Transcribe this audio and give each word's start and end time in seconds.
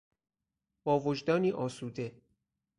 با 0.83 0.99
وجدانی 0.99 1.51
آسوده 1.51 2.21